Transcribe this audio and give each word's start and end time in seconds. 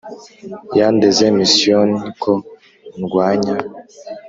Yandeze 0.79 1.23
Misiyoni 1.37 1.99
ko 2.21 2.33
ndwanya 3.01 3.55